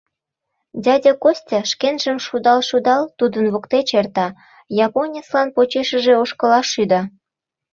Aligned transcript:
Дядя 0.85 1.11
Костя, 1.23 1.59
шкенжым 1.71 2.17
шудал-шудал, 2.25 3.03
тудын 3.19 3.45
воктеч 3.53 3.89
эрта, 3.99 4.27
японецлан 4.87 5.47
почешыже 5.55 6.13
ошкылаш 6.23 6.67
шӱда. 6.73 7.01